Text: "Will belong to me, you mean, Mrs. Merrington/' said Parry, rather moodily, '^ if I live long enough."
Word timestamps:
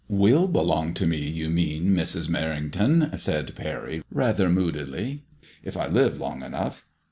"Will 0.09 0.47
belong 0.47 0.95
to 0.95 1.05
me, 1.05 1.29
you 1.29 1.47
mean, 1.51 1.93
Mrs. 1.93 2.27
Merrington/' 2.27 3.19
said 3.19 3.53
Parry, 3.55 4.01
rather 4.11 4.49
moodily, 4.49 5.21
'^ 5.43 5.47
if 5.63 5.77
I 5.77 5.85
live 5.85 6.19
long 6.19 6.41
enough." 6.41 6.83